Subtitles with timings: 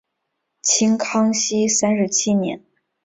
[0.63, 2.65] 清康熙三十七年。